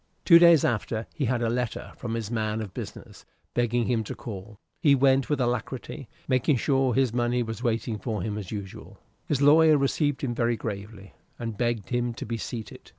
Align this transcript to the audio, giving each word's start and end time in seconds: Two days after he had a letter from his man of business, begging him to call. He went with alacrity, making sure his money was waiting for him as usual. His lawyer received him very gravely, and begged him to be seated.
Two 0.25 0.39
days 0.39 0.65
after 0.65 1.05
he 1.13 1.25
had 1.25 1.43
a 1.43 1.49
letter 1.51 1.91
from 1.95 2.15
his 2.15 2.31
man 2.31 2.59
of 2.59 2.73
business, 2.73 3.23
begging 3.53 3.85
him 3.85 4.03
to 4.05 4.15
call. 4.15 4.57
He 4.79 4.95
went 4.95 5.29
with 5.29 5.39
alacrity, 5.39 6.09
making 6.27 6.55
sure 6.55 6.95
his 6.95 7.13
money 7.13 7.43
was 7.43 7.61
waiting 7.61 7.99
for 7.99 8.23
him 8.23 8.35
as 8.35 8.49
usual. 8.49 8.97
His 9.27 9.43
lawyer 9.43 9.77
received 9.77 10.23
him 10.23 10.33
very 10.33 10.57
gravely, 10.57 11.13
and 11.37 11.55
begged 11.55 11.89
him 11.89 12.15
to 12.15 12.25
be 12.25 12.37
seated. 12.39 12.89